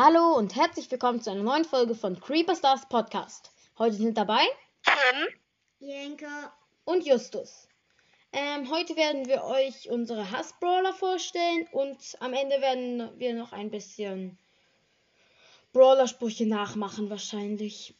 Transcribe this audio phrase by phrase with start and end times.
[0.00, 3.50] Hallo und herzlich willkommen zu einer neuen Folge von Creeper Stars Podcast.
[3.78, 4.46] Heute sind dabei
[4.84, 5.26] Tim,
[5.80, 6.52] Jenke,
[6.84, 7.66] und Justus.
[8.32, 13.72] Ähm, heute werden wir euch unsere Hass-Brawler vorstellen und am Ende werden wir noch ein
[13.72, 14.38] bisschen
[15.72, 17.96] Brawler-Sprüche nachmachen wahrscheinlich.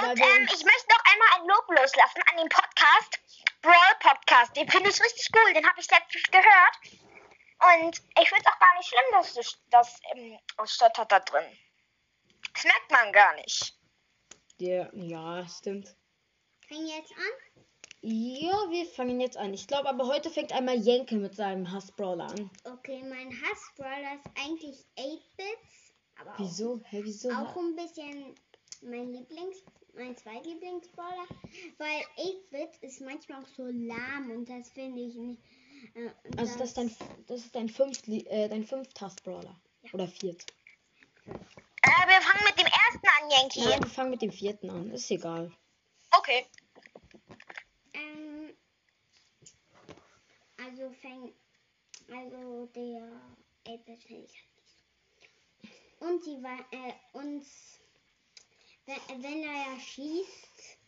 [0.00, 3.20] Und ähm, ich möchte noch einmal ein Lob loslassen an den Podcast,
[3.62, 4.56] Brawl Podcast.
[4.56, 7.03] Den finde ich richtig cool, den habe ich letztens gehört.
[7.64, 11.44] Und ich finde es auch gar nicht schlimm, dass das, das ähm, stottert da drin.
[12.52, 13.74] Das merkt man gar nicht.
[14.60, 15.94] Der, ja, stimmt.
[16.68, 17.54] fang jetzt an.
[18.06, 19.54] Ja, wir fangen jetzt an.
[19.54, 22.50] Ich glaube aber heute fängt einmal Jenke mit seinem Hass-Brawler an.
[22.64, 26.80] Okay, mein Hassbrawler ist eigentlich 8-Bits, aber auch, Wieso?
[26.84, 27.30] Hä, wieso?
[27.30, 28.34] auch ein bisschen
[28.82, 29.62] mein Lieblings,
[29.94, 31.26] mein Zweitlieblingsbrawler,
[31.78, 35.40] weil 8-Bit ist manchmal auch so lahm und das finde ich nicht.
[35.94, 39.60] Äh, Also das ist dein, das ist dein fünft, äh, dein fünft Hass-Brawler.
[39.92, 40.46] Oder viert.
[41.26, 43.60] Äh, wir fangen mit dem ersten an, Yankee.
[43.60, 44.90] Nein, wir fangen mit dem vierten an.
[44.90, 45.52] Ist egal.
[46.16, 46.46] Okay.
[47.92, 48.54] Ähm,
[50.56, 51.34] also fängt,
[52.08, 53.20] also der
[53.66, 54.72] 8-Bit finde ich halt nicht
[55.98, 56.06] so.
[56.06, 57.46] Und die war, äh, und
[58.86, 60.78] wenn, wenn er ja schießt,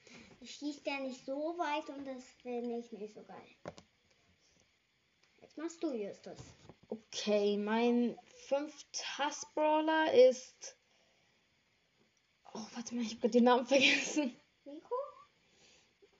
[0.45, 3.76] schießt er nicht so weit und das finde ich nicht so geil.
[5.57, 6.37] Jetzt machst du, Justus.
[6.89, 10.77] Okay, mein fünft Hass-Brawler ist.
[12.53, 14.37] Oh, warte mal, ich habe gerade den Namen vergessen.
[14.67, 14.95] Rico?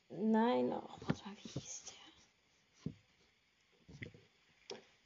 [0.09, 1.83] Nein, oh, warte mal, wie hieß
[2.85, 2.93] der?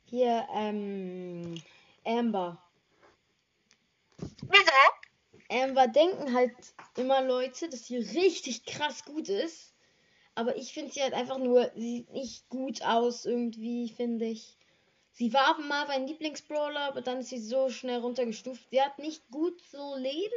[0.04, 1.60] Hier, ähm.
[2.04, 2.62] Amber.
[4.16, 5.60] Wieso?
[5.62, 6.54] Amber denken halt
[6.96, 9.74] immer Leute, dass sie richtig krass gut ist.
[10.40, 14.56] Aber ich finde sie halt einfach nur, sie sieht nicht gut aus irgendwie, finde ich.
[15.12, 18.62] Sie war mal mein Lieblingsbrawler, aber dann ist sie so schnell runtergestuft.
[18.70, 20.32] Sie hat nicht gut so Leben.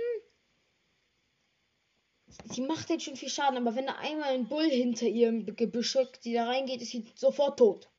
[2.52, 5.98] Sie macht jetzt schon viel Schaden, aber wenn da einmal ein Bull hinter ihrem Gebüsch
[6.26, 7.90] die da reingeht, ist sie sofort tot.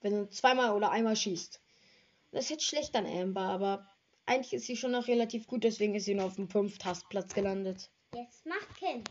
[0.00, 1.60] Wenn er zweimal oder einmal schießt.
[2.30, 3.84] Das ist jetzt schlecht an Amber, aber
[4.26, 7.34] eigentlich ist sie schon noch relativ gut, deswegen ist sie nur auf dem 5 Tastplatz
[7.34, 7.90] gelandet.
[8.14, 9.02] Jetzt macht Ken.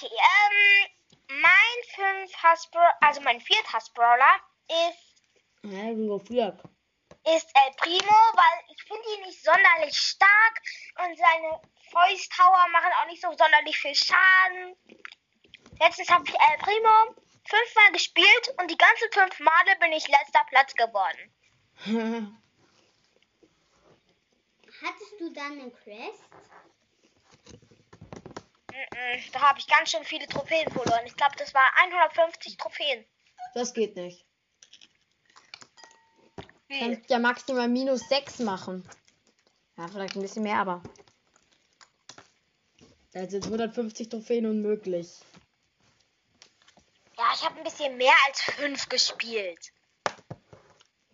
[0.00, 4.40] Okay, ähm, mein 5 Hassbrawler, also mein 4 Hassbrawler
[4.88, 5.22] ist
[5.64, 6.62] Ja, nur Flirk.
[7.24, 10.62] ist El Primo, weil ich finde ihn nicht sonderlich stark
[11.04, 11.60] und seine
[11.90, 14.76] Fäusttower machen auch nicht so sonderlich viel Schaden.
[15.80, 17.14] Letztens habe ich El Primo
[17.44, 21.34] fünfmal gespielt und die ganzen fünf Male bin ich letzter Platz geworden.
[24.80, 26.22] Hattest du dann eine Quest?
[28.78, 31.04] Mm-mm, Da habe ich ganz schön viele Trophäen verloren.
[31.04, 33.04] Ich glaube, das war 150 Trophäen.
[33.54, 34.24] das geht nicht.
[36.68, 36.78] Wie?
[36.78, 38.88] Kannst ja maximal minus 6 machen.
[39.76, 40.82] Ja, vielleicht ein bisschen mehr, aber.
[43.12, 45.08] Da sind 150 Trophäen unmöglich.
[47.16, 49.72] Ja, ich habe ein bisschen mehr als fünf gespielt.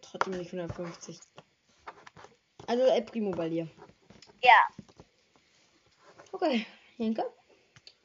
[0.03, 1.19] Trotzdem nicht 150.
[2.67, 3.69] Also El Primo bei dir.
[4.43, 4.69] Ja.
[6.33, 6.67] Okay,
[6.97, 7.25] Henke?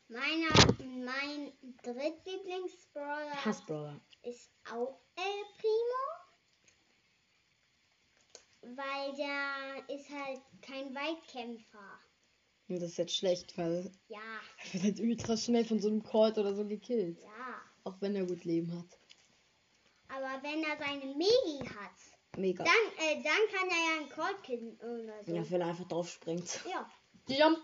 [0.10, 0.74] Meiner,
[1.06, 1.54] mein
[1.84, 4.02] drittlieblingsbrawler Hassbrawler.
[4.24, 6.06] ist auch El Primo.
[8.62, 12.00] Weil der ist halt kein Weitkämpfer.
[12.68, 14.20] Und das ist jetzt schlecht, weil Ja,
[14.64, 17.22] er wird halt ultra schnell von so einem Colt oder so gekillt.
[17.22, 17.62] ja.
[17.86, 19.00] Auch wenn er gut Leben hat.
[20.10, 22.64] Aber wenn er seine Megi hat, Mega.
[22.64, 22.74] dann,
[23.08, 25.34] äh, dann kann er ja einen Colt killen oder so.
[25.34, 26.60] Ja, wenn er einfach drauf springt.
[26.70, 26.90] ja.
[27.28, 27.60] Jump.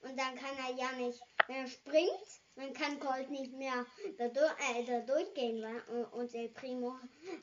[0.00, 3.86] Und dann kann er ja nicht, wenn er springt, dann kann Colt nicht mehr
[4.18, 5.62] da, äh, da durchgehen.
[5.62, 6.94] Weil, äh, und El Primo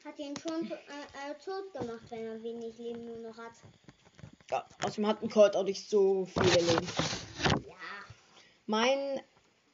[0.06, 3.54] hat ihn schon äh, äh, tot gemacht, wenn er wenig Leben nur noch hat.
[4.52, 6.88] Ja, außerdem hat ein Colt auch nicht so viele Leben.
[7.68, 7.76] Ja.
[8.66, 9.22] Mein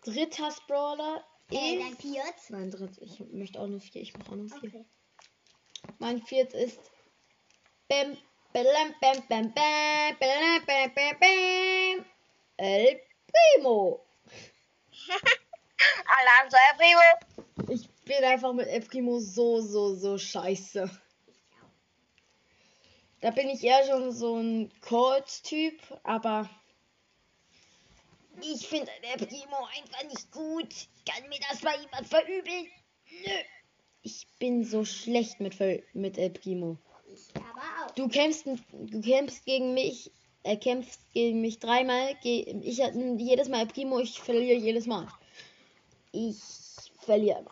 [0.02, 2.02] dritter Brawler Äh, dein ist.
[2.02, 2.50] Viert.
[2.50, 3.02] Mein dritter.
[3.02, 4.02] Ich möchte auch nur vier.
[4.02, 4.70] Ich mache auch nur vier.
[4.70, 4.86] Okay.
[6.00, 6.80] Mein viert ist.
[7.88, 8.18] Bam,
[8.52, 8.66] bam,
[9.00, 12.06] bam, bam, bam, bam, bam, bam, bam.
[12.58, 14.05] El Primo.
[16.18, 17.72] Alonso El Primo.
[17.72, 20.90] Ich bin einfach mit El Primo so, so, so scheiße.
[23.22, 26.50] Da bin ich eher schon so ein Colt-Typ, aber
[28.42, 30.74] ich finde El Primo einfach nicht gut.
[31.10, 32.68] Kann mir das mal jemand verübeln?
[33.24, 33.32] Nö.
[34.02, 35.58] Ich bin so schlecht mit,
[35.94, 36.78] mit El Primo.
[37.08, 37.92] Ich aber auch.
[37.92, 40.12] Du kämpfst, du kämpfst gegen mich,
[40.46, 42.16] er kämpft gegen mich dreimal.
[42.22, 42.78] Ich
[43.18, 45.08] jedes Mal Primo, ich verliere jedes Mal.
[46.12, 46.38] Ich
[47.00, 47.46] verliere.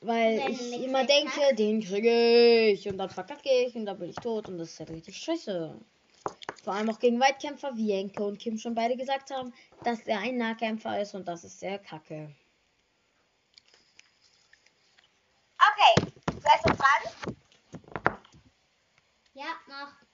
[0.00, 1.58] Weil Wenn ich du immer denke, hast.
[1.58, 4.80] den kriege ich und dann verkacke ich und dann bin ich tot und das ist
[4.80, 5.80] halt richtig scheiße.
[6.64, 10.18] Vor allem auch gegen Weitkämpfer wie Jenke und Kim schon beide gesagt haben, dass er
[10.18, 12.34] ein Nahkämpfer ist und das ist sehr kacke.
[15.58, 17.36] Okay, ist jetzt dran?
[19.34, 20.05] Ja, mach.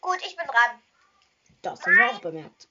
[0.00, 0.82] Gut, ich bin dran.
[1.62, 2.68] Das haben wir auch bemerkt.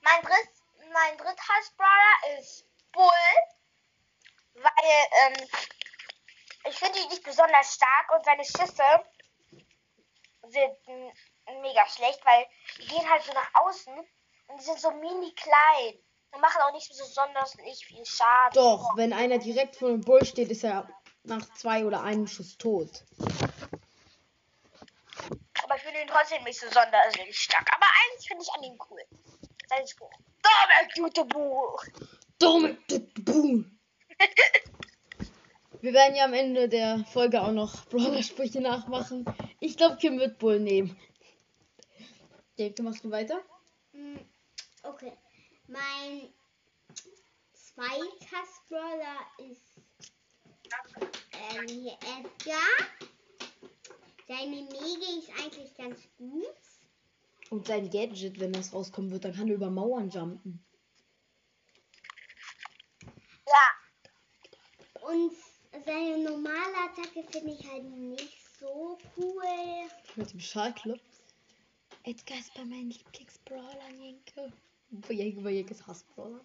[0.00, 0.48] Mein, dritt,
[0.92, 3.04] mein Dritthass-Brawler ist Bull,
[4.54, 4.72] weil
[5.24, 5.48] ähm,
[6.68, 8.84] ich finde ihn nicht besonders stark und seine Schüsse
[10.48, 10.76] sind
[11.60, 12.46] mega schlecht, weil
[12.78, 13.94] die gehen halt so nach außen
[14.48, 15.98] und die sind so mini klein
[16.32, 18.54] und machen auch nicht so besonders nicht viel Schaden.
[18.54, 20.88] Doch, wenn einer direkt vor dem Bull steht, ist er
[21.24, 23.04] nach zwei oder einem Schuss tot.
[25.96, 27.66] Finde ihn trotzdem nicht so sonderlich stark.
[27.74, 29.00] Aber eins finde ich an ihm cool.
[29.66, 30.10] Sein Spruch.
[30.94, 31.84] Gute Buch.
[32.38, 32.76] Dumme
[33.20, 33.78] Boom.
[35.80, 39.24] Wir werden ja am Ende der Folge auch noch Brawler-Sprüche nachmachen.
[39.60, 41.00] Ich glaube, Kim wird Bull nehmen.
[42.58, 43.40] Denke, machst du weiter?
[43.92, 44.20] Hm,
[44.82, 45.16] Okay.
[45.66, 46.32] Mein
[47.54, 49.80] zweiter Brawler ist
[51.32, 52.88] ähm, hier Edgar.
[54.28, 56.56] Seine Mege ist eigentlich ganz gut.
[57.50, 60.64] Und sein Gadget, wenn das rauskommen wird, dann kann er über Mauern jumpen.
[63.46, 65.06] Ja.
[65.08, 65.32] Und
[65.84, 69.88] seine normale Attacke finde ich halt nicht so cool.
[70.16, 70.98] Mit dem Schallclub.
[72.02, 74.52] Edgar ist bei meinen Lieblingsbrawlern, Jenke.
[74.90, 76.44] Bei Jenke, bei Jenke ist Hassbrawler.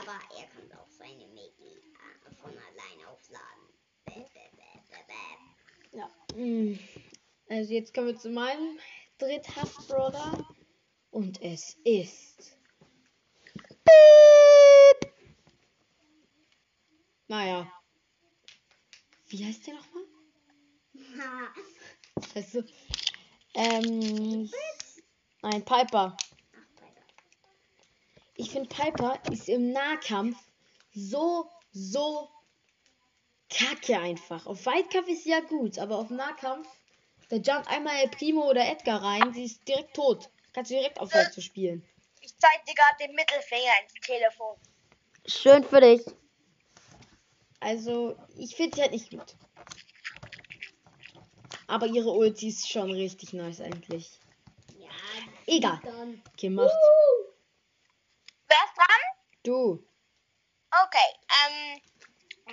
[0.00, 3.68] Aber er kann auch seine Mege äh, von alleine aufladen.
[4.04, 4.62] Bäh, bäh, bäh.
[5.92, 6.10] Ja.
[6.34, 6.78] mm.
[7.52, 8.78] Also jetzt kommen wir zu meinem
[9.18, 10.42] Dritthass-Brawler.
[11.10, 12.56] Und es ist.
[13.84, 15.12] Piep.
[17.28, 17.70] Naja.
[19.26, 20.02] Wie heißt der nochmal?
[22.34, 22.62] Also,
[23.52, 24.50] ähm,
[25.42, 26.16] ein Piper.
[28.34, 30.38] Ich finde Piper ist im Nahkampf
[30.94, 32.30] so, so
[33.50, 34.46] kacke einfach.
[34.46, 36.66] Auf Weitkampf ist sie ja gut, aber auf Nahkampf,
[37.32, 40.28] da jumpt einmal El Primo oder Edgar rein, sie ist direkt tot.
[40.52, 41.82] Kannst du direkt aufhören zu spielen.
[42.20, 44.56] Ich zeig dir gerade den Mittelfinger ins Telefon.
[45.26, 46.04] Schön für dich.
[47.58, 49.34] Also, ich finde sie halt nicht gut.
[51.68, 54.10] Aber ihre Ulti ist schon richtig nice eigentlich.
[54.76, 54.90] Ja,
[55.46, 55.80] Egal.
[55.84, 56.22] dann.
[56.36, 56.70] Gemacht.
[58.46, 59.02] Wer ist dran?
[59.42, 59.82] Du.
[60.70, 61.08] Okay,
[61.46, 61.80] ähm,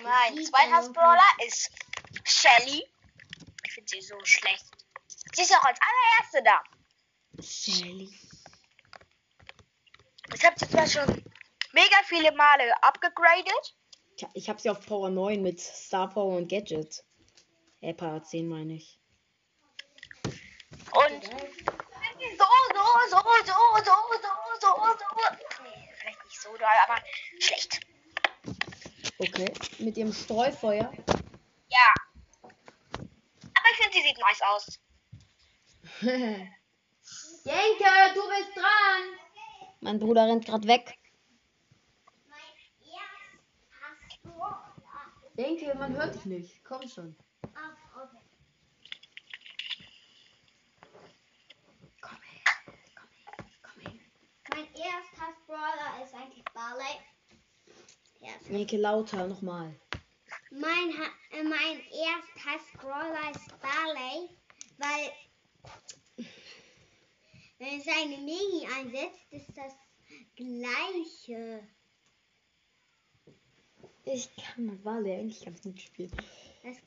[0.03, 1.69] mein zweiter Brawler ist
[2.23, 2.87] Shelly.
[3.89, 4.65] Sie so schlecht.
[5.33, 6.63] Sie ist auch als allererste da.
[7.41, 8.09] Shelly.
[10.35, 11.23] Ich habe sie zwar schon
[11.73, 13.75] mega viele Male abgegradet.
[14.35, 17.03] Ich habe sie auf Power 9 mit Star Power und Gadget.
[17.81, 18.99] Äh, Power 10 meine ich.
[20.23, 21.31] Und so,
[22.37, 23.53] so, so, so,
[23.85, 24.69] so, so, so,
[24.99, 25.63] so.
[25.63, 27.01] Nee, vielleicht nicht so doll, aber
[27.39, 27.79] schlecht.
[29.17, 29.51] Okay.
[29.79, 30.93] Mit ihrem Streufeuer.
[31.69, 31.93] Ja.
[33.59, 34.79] Aber ich finde, sie sieht nice aus.
[37.45, 39.19] Jenke, du bist dran.
[39.81, 40.95] Mein Bruder rennt gerade weg.
[45.35, 46.63] Jenke, man hört dich nicht.
[46.65, 47.15] Komm schon.
[52.01, 52.43] Komm her.
[52.95, 53.45] Komm her.
[53.63, 53.99] Komm her.
[54.49, 56.99] Mein erster Brawler ist eigentlich Barley.
[58.49, 59.79] Jenke, lauter nochmal.
[60.59, 64.29] Mein, Ha- äh, mein erster Scroller ist Barley,
[64.77, 65.11] weil
[67.59, 69.73] wenn er seine Megi einsetzt, ist das
[70.35, 71.67] gleiche.
[74.05, 76.11] Ich kann mal Wale eigentlich ganz gut spielen.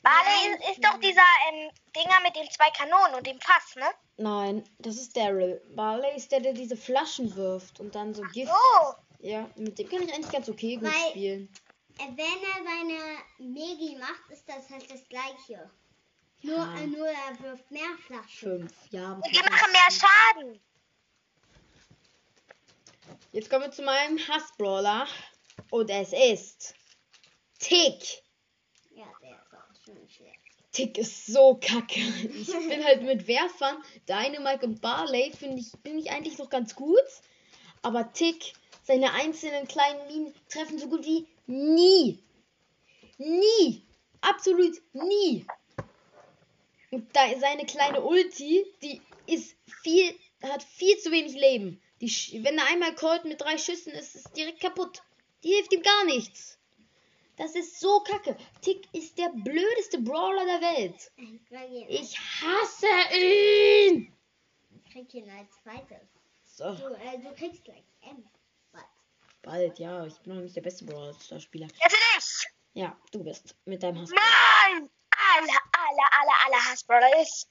[0.03, 3.85] Barley ist, ist doch dieser ähm, Dinger mit den zwei Kanonen und dem Fass, ne?
[4.17, 5.61] Nein, das ist Daryl.
[5.75, 8.51] Barley ist der, der diese Flaschen wirft und dann so Gift.
[8.53, 11.49] Oh, Ja, mit dem kann ich eigentlich ganz okay gut Weil- spielen.
[11.99, 15.69] Äh, Wenn er seine Megi macht, ist das halt das gleiche.
[16.41, 16.75] Nur, Ja.
[16.77, 18.59] äh, nur er wirft mehr Flaschen.
[18.59, 18.73] Fünf.
[18.91, 20.59] Ja, und die machen mehr Schaden.
[23.31, 25.07] Jetzt kommen wir zu meinem Hassbrawler.
[25.69, 26.75] Und es ist
[27.59, 28.23] Tick.
[28.91, 30.39] Ja, der ist auch schon schlecht.
[30.71, 31.99] Tick ist so kacke.
[31.99, 33.77] Ich bin halt mit Werfern,
[34.09, 36.97] Dynamite und Barley, finde ich, bin ich eigentlich noch ganz gut.
[37.83, 42.23] Aber Tick, seine einzelnen kleinen Minen treffen so gut wie nie.
[43.17, 43.83] Nie.
[44.21, 45.45] Absolut nie.
[46.91, 51.81] Und da seine kleine Ulti, die ist viel, hat viel zu wenig Leben.
[51.99, 52.09] Die,
[52.43, 55.01] wenn er einmal callt mit drei Schüssen ist, ist direkt kaputt.
[55.43, 56.57] Die hilft ihm gar nichts.
[57.35, 58.37] Das ist so kacke.
[58.61, 61.11] Tick ist der blödeste Brawler der Welt.
[61.89, 62.85] Ich hasse
[63.17, 64.13] ihn.
[64.75, 66.07] ich krieg ihn als zweites.
[66.45, 68.23] So, Du, äh, du kriegst gleich M.
[69.43, 70.05] Bald, ja.
[70.05, 71.67] Ich bin noch nicht der beste Brawler-Spieler.
[71.81, 72.47] Jetzt ich.
[72.73, 74.09] Ja, du bist mit deinem Hass.
[74.09, 77.49] Mein aller, aller, aller, aller Hassbrother ist.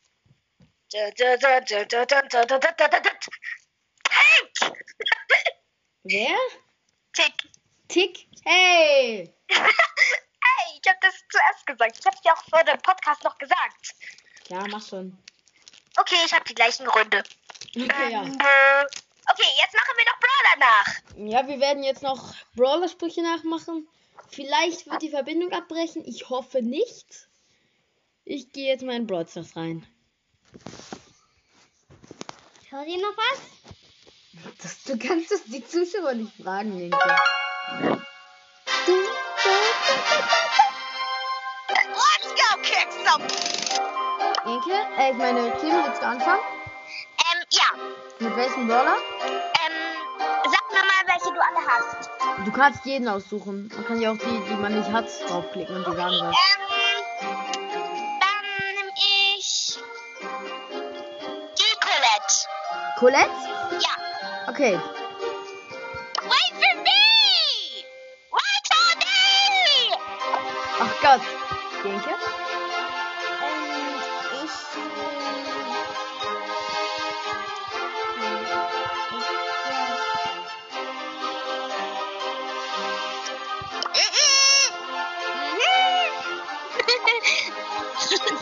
[0.89, 1.13] Tick!
[6.05, 6.37] Wer?
[7.13, 7.35] Tick.
[7.89, 8.27] Tick.
[8.45, 9.33] Hey.
[9.49, 11.99] Hey, ich hab das zuerst gesagt.
[11.99, 13.95] Ich hab's dir auch vor dem Podcast noch gesagt.
[14.49, 15.17] Ja, mach schon.
[15.99, 17.23] Okay, ich hab die gleichen Gründe.
[17.77, 18.23] Okay, ja.
[18.23, 18.87] Ähm, äh,
[19.31, 21.33] Okay, jetzt machen wir noch Brawler nach.
[21.33, 23.89] Ja, wir werden jetzt noch Brawler-Sprüche nachmachen.
[24.29, 26.03] Vielleicht wird die Verbindung abbrechen.
[26.07, 27.29] Ich hoffe nicht.
[28.25, 29.87] Ich gehe jetzt mal in Brawl Stars rein.
[32.71, 33.41] Hört ihr noch was?
[34.63, 36.97] Das, du kannst das die Zuschauer nicht fragen, Linke.
[41.69, 43.25] Let's go kick some.
[44.47, 46.41] Linke, äh, ich meine, Tim, willst du anfangen?
[47.19, 48.02] Ähm, ja.
[48.23, 48.99] Mit welchem Brawler?
[49.25, 49.73] Ähm,
[50.45, 52.09] sag mir mal, welche du alle hast.
[52.45, 53.69] Du kannst jeden aussuchen.
[53.75, 56.37] Man kann ja auch die, die man nicht hat, draufklicken und die sagen was.
[56.37, 57.33] Ähm,
[58.21, 59.77] dann nehm ich
[61.59, 62.35] die Colette.
[63.01, 63.31] Colette?
[63.81, 63.91] Ja.
[64.49, 64.81] Okay.
[66.23, 67.03] Wait for me!
[68.31, 69.99] Wait for me!
[70.79, 71.23] Ach Gott.
[71.83, 72.42] Linke?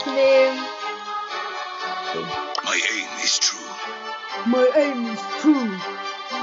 [0.00, 0.62] Ich nehme.
[2.64, 3.68] My aim is true.
[4.46, 5.78] My aim is true.
[6.30, 6.36] So.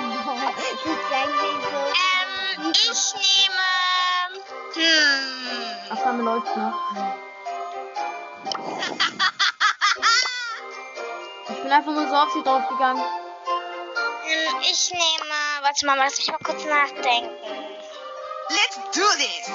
[2.05, 3.65] ähm, ich nehme...
[4.75, 5.91] Hm...
[5.91, 6.77] Aufnahme läuft noch.
[11.49, 13.03] Ich bin einfach nur so auf sie draufgegangen.
[13.03, 15.35] Ähm, Ich nehme...
[15.61, 17.31] Warte mal, lass mich mal kurz nachdenken.
[18.49, 19.49] Let's do this!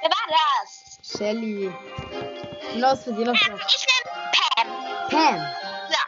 [0.00, 0.98] Wer war das?
[1.18, 1.72] Shelly.
[2.72, 4.66] Ich bin aus Versehen auf Ähm, ich nehme Pam.
[5.10, 5.36] Pam.
[5.90, 6.04] Ja.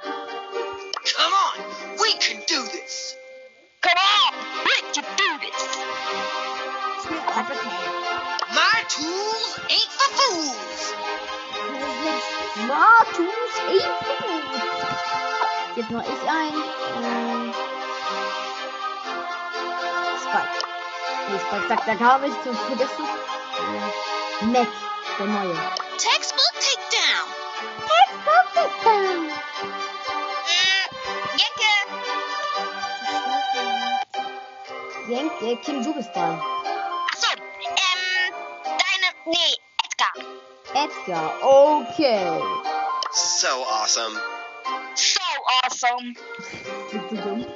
[1.14, 1.58] Come on,
[1.98, 3.14] we can do this!
[3.82, 4.32] Come on,
[4.64, 5.60] we can do this.
[8.54, 10.94] My tools ain't for fools!
[12.66, 14.62] Martus Ebenfalls.
[15.76, 16.54] Jetzt noch ich ein.
[17.04, 17.54] Ähm,
[20.22, 20.48] Spike.
[21.28, 23.04] Nee, Spike sagt ja gar nichts und vergessen.
[24.40, 24.68] Äh, Mac,
[25.18, 25.54] der neue.
[25.98, 26.53] Textbook takedown!
[28.64, 29.30] Hm,
[31.36, 31.72] Jenke.
[35.06, 36.40] Jenke, Kim, du bist dran.
[37.12, 39.08] Achso, ähm, deine...
[39.26, 40.14] Nee, Edgar.
[40.72, 42.42] Edgar, okay.
[43.12, 44.18] So awesome.
[44.94, 45.20] So
[45.62, 46.14] awesome.
[46.88, 47.46] Klingt so dumm.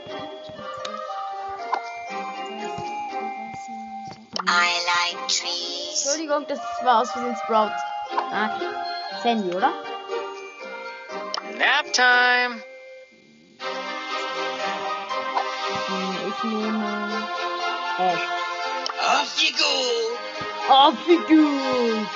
[4.46, 6.04] I like trees.
[6.04, 7.72] Entschuldigung, das war aus Versehen Sprout.
[8.30, 8.50] Ah,
[9.22, 9.72] Sandy, oder?
[11.98, 12.62] Nap time.
[15.86, 17.28] Hm, Ich nehme
[17.98, 18.26] Ash.
[19.10, 19.74] Off you go!
[20.70, 22.08] Oh, wie gut.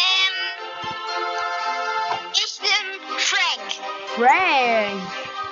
[0.00, 0.36] Ähm,
[2.32, 2.86] ich bin
[3.18, 3.68] Frank.
[4.16, 5.02] Frank.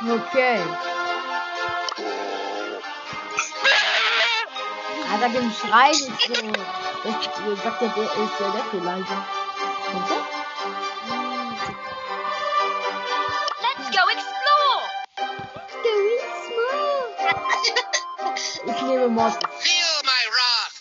[0.08, 0.60] Okay.
[5.12, 6.42] Alter, dem Schrei nicht so.
[7.04, 9.20] Das äh, sagt ja, der ist ja der viel leiser.
[9.90, 10.33] Kennt ihr?
[19.04, 19.38] Ich nehme Mortis.
[19.58, 20.76] Feel my wrath!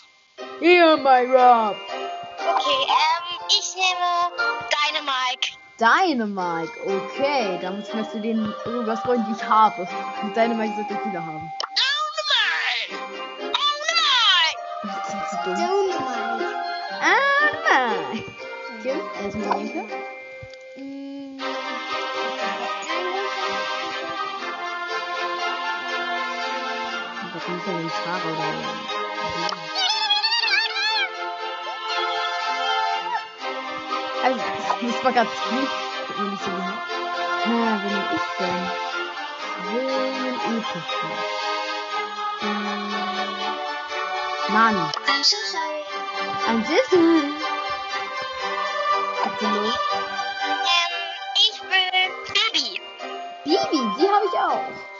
[0.58, 1.76] Hier, my Rob.
[2.38, 4.32] Okay, ähm, ich nehme
[4.72, 5.52] Dynamite.
[5.78, 6.72] Dynamite.
[6.86, 9.86] Okay, damit schmeißt du den rüberfreuen, die ich habe.
[10.22, 11.52] Und Dynamite sollte viele haben.
[14.86, 15.34] Dynamite.
[15.44, 15.54] Dumm.
[15.54, 16.54] Dynamite.
[17.02, 18.24] Ah, nein.
[18.82, 20.13] Kim, erstmal Linke.
[27.46, 28.74] Da kommt ja ein Tara oder.
[34.24, 34.40] Also,
[34.80, 35.68] das war ganz gut.
[36.08, 36.82] Hat man nicht so gehört.
[37.44, 37.50] Ha,
[37.82, 38.62] wen nehm ich denn?
[39.68, 41.12] Wen epischen?
[42.42, 42.88] Ähm,
[44.48, 44.76] Mann.
[45.06, 45.84] I'm so sorry.
[46.48, 47.34] Ein Sissel.
[49.24, 49.78] Absolut.
[50.64, 50.92] Ähm,
[51.36, 51.90] ich will
[52.32, 52.80] Bibi.
[53.44, 54.93] Bibi, die habe ich auch.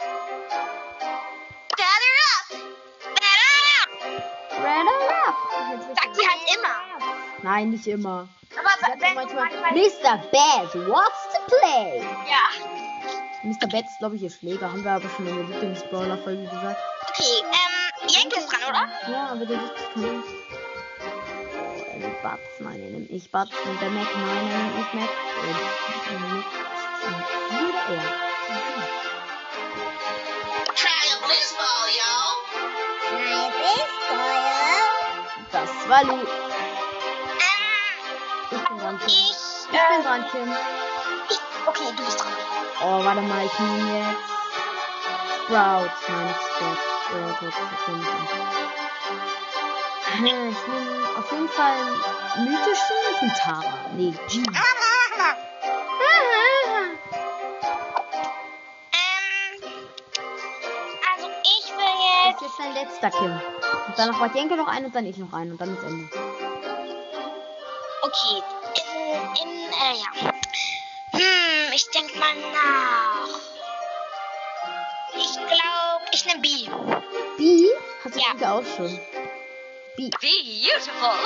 [5.81, 7.43] Sagt die halt immer.
[7.43, 8.27] Nein, nicht immer.
[8.57, 9.45] Aber sagt wenn manchmal.
[9.73, 10.17] Mr.
[10.31, 12.01] Bad, what's the play?
[12.29, 12.45] Ja.
[13.43, 13.67] Mr.
[13.67, 14.71] Bad ist, glaube ich, ihr Schläger.
[14.71, 16.79] Haben wir aber schon in der Lieblingsbrawler-Folge gesagt.
[17.09, 19.11] Okay, ähm, Jenke ist dran, oder?
[19.11, 20.45] Ja, aber der Witz kann ich.
[22.25, 22.41] Batz.
[22.59, 23.51] Nein, er nimmt nicht Batz.
[23.69, 25.09] Und der Mac, nein, er nimmt nicht Mac.
[36.03, 36.13] Lu.
[36.13, 36.27] Ähm,
[38.51, 39.07] Ich bin dran, Kim.
[39.07, 40.55] ich, Ich bin äh, dran, Kim.
[41.29, 42.33] ich, okay, du bist dran.
[42.83, 44.19] Oh, warte mal, ich nehme jetzt
[45.45, 45.89] Sprout.
[46.07, 46.77] Nein, nicht Sprout.
[47.05, 47.53] Sprout wird
[47.85, 48.07] Kim
[50.13, 50.55] Ich nehme
[51.17, 51.73] auf jeden Fall
[52.35, 52.97] einen mythischen.
[53.15, 53.73] Ich nehme Tara.
[53.93, 54.43] Nee, G.
[62.45, 62.59] jetzt.
[62.59, 63.31] dein letzter, Kim.
[63.87, 66.09] Und danach war Jenke noch ein und dann ich noch ein und dann ist Ende.
[68.01, 68.43] Okay,
[68.75, 70.31] in, in, äh, ja.
[71.11, 73.39] Hm, ich denk mal nach.
[75.17, 76.69] Ich glaube, ich nehme B.
[77.37, 77.67] B
[78.03, 78.33] hat Ja.
[78.39, 78.53] ja.
[78.53, 78.99] auch schon.
[79.97, 80.09] B.
[80.09, 81.17] Beautiful.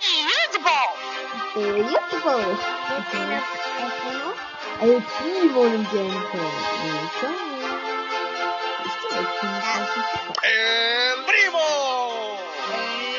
[0.00, 0.84] Beautiful.
[1.54, 2.58] Beautiful.
[2.90, 4.32] El Primo.
[4.80, 6.38] El Primo nimmt Jenke.
[7.18, 7.61] Okay.
[10.42, 11.68] El Primo?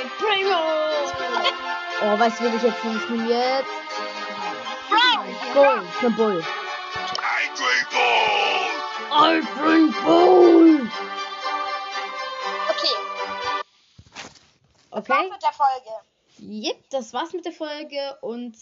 [0.01, 0.63] El Primo!
[2.01, 2.77] Oh, weißt du, wen ich jetzt?
[2.83, 3.69] Ich nehme jetzt
[5.53, 5.83] Bull.
[5.95, 6.39] Ich nehme Bull.
[6.39, 8.73] I drink Bull!
[9.11, 10.89] I drink Bull.
[12.69, 12.95] Okay,
[14.91, 15.29] Okay.
[15.29, 15.91] mit der Folge.
[16.39, 18.55] Yep, das war's mit der Folge und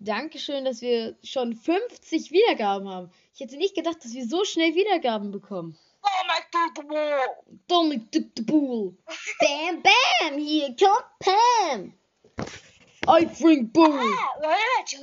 [0.00, 3.10] Dankeschön, dass wir schon 50 Wiedergaben haben.
[3.34, 5.76] Ich hätte nicht gedacht, dass wir so schnell Wiedergaben bekommen.
[6.10, 7.28] Oh mein Gott,
[7.68, 8.96] Dominic took the bull.
[9.40, 11.92] Bam, bam, hier kommt Pam.
[13.06, 13.98] I drink bull.
[13.98, 15.02] Ah, Gretchen.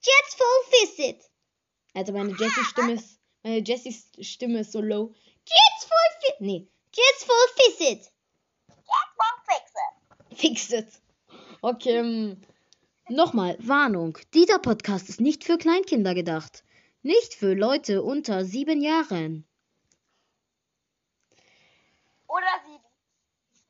[0.00, 1.30] Jets full visit.
[1.94, 5.14] Also meine Jessie-Stimme ist, meine Jessies Stimme ist so low.
[5.44, 6.40] Jets full visit.
[6.40, 8.10] Nee, Jets full visit.
[8.68, 10.36] Jetzt mal fixe.
[10.40, 10.88] Fix it.
[11.62, 11.98] Okay.
[11.98, 12.40] ähm,
[13.10, 14.18] Nochmal, Warnung.
[14.34, 16.62] Dieser Podcast ist nicht für Kleinkinder gedacht.
[17.02, 19.46] Nicht für Leute unter sieben Jahren.
[22.26, 22.84] Oder sieben.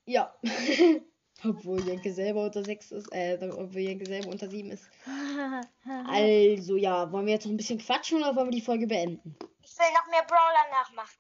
[0.07, 0.35] Ja.
[1.45, 4.89] Obwohl Jenke selber unter sechs ist, äh, obwohl Jenke selber unter sieben ist.
[6.09, 9.37] Also ja, wollen wir jetzt noch ein bisschen quatschen oder wollen wir die Folge beenden?
[9.63, 11.19] Ich will noch mehr Brawler nachmachen.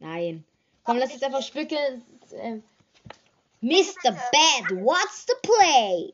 [0.00, 0.44] Nein.
[0.82, 2.04] Komm, lass jetzt einfach spücken.
[2.32, 2.64] Ähm,
[3.60, 4.10] Mr.
[4.10, 6.12] Bad, what's the play?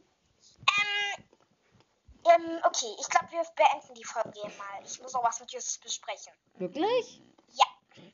[2.35, 4.83] Ähm, okay, ich glaube, wir beenden die Folge hier mal.
[4.85, 6.33] Ich muss noch was mit Justus besprechen.
[6.59, 7.21] Wirklich?
[7.53, 7.65] Ja.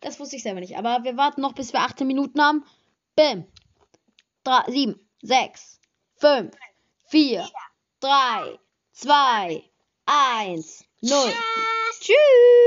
[0.00, 0.76] Das wusste ich selber nicht.
[0.76, 2.66] Aber wir warten noch, bis wir 18 Minuten haben.
[3.16, 3.46] Bim.
[4.44, 5.80] 3, 7, 6,
[6.16, 6.56] 5,
[7.06, 7.48] 4,
[8.00, 8.58] 3,
[8.92, 9.70] 2,
[10.06, 11.32] 1, 0.
[12.00, 12.62] Tschüss.